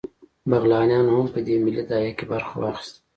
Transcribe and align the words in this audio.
بغلانیانو 0.49 1.11
هم 1.17 1.27
په 1.33 1.39
دې 1.45 1.55
ملي 1.65 1.83
داعیه 1.89 2.13
کې 2.17 2.25
برخه 2.31 2.53
واخیسته 2.59 2.97